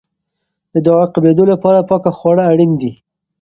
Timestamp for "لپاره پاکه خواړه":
1.53-2.43